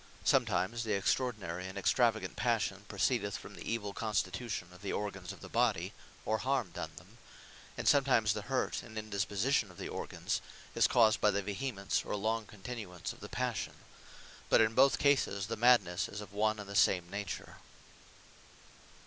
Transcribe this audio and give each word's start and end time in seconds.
Sometimes 0.23 0.81
the 0.83 0.93
extraordinary 0.95 1.67
and 1.67 1.77
extravagant 1.77 2.35
Passion, 2.35 2.85
proceedeth 2.87 3.37
from 3.37 3.53
the 3.53 3.71
evill 3.71 3.93
constitution 3.93 4.69
of 4.73 4.81
the 4.81 4.91
organs 4.91 5.31
of 5.31 5.41
the 5.41 5.47
Body, 5.47 5.93
or 6.25 6.39
harme 6.39 6.71
done 6.71 6.89
them; 6.97 7.19
and 7.77 7.87
sometimes 7.87 8.33
the 8.33 8.41
hurt, 8.41 8.81
and 8.81 8.97
indisposition 8.97 9.69
of 9.69 9.77
the 9.77 9.87
Organs, 9.87 10.41
is 10.73 10.87
caused 10.87 11.21
by 11.21 11.29
the 11.29 11.43
vehemence, 11.43 12.03
or 12.03 12.15
long 12.15 12.47
continuance 12.47 13.13
of 13.13 13.19
the 13.19 13.29
Passion. 13.29 13.75
But 14.49 14.59
in 14.59 14.73
both 14.73 14.97
cases 14.97 15.45
the 15.45 15.55
Madnesse 15.55 16.09
is 16.09 16.19
of 16.19 16.33
one 16.33 16.57
and 16.57 16.67
the 16.67 16.75
same 16.75 17.07
nature. 17.07 17.57